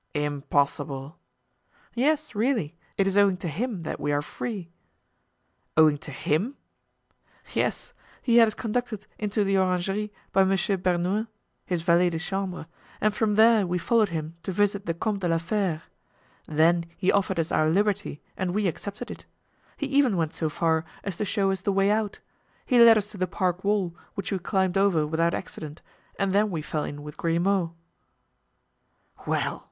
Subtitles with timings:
[0.15, 1.19] "Impossible!"
[1.93, 4.71] "Yes, really; it is owing to him that we are free."
[5.77, 6.55] "Owing to him?"
[7.53, 7.93] "Yes,
[8.23, 11.27] he had us conducted into the orangery by Monsieur Bernouin,
[11.67, 12.65] his valet de chambre,
[12.99, 15.83] and from there we followed him to visit the Comte de la Fere.
[16.47, 19.25] Then he offered us our liberty and we accepted it.
[19.77, 22.19] He even went so far as to show us the way out;
[22.65, 25.83] he led us to the park wall, which we climbed over without accident,
[26.17, 27.75] and then we fell in with Grimaud."
[29.27, 29.59] "Well!"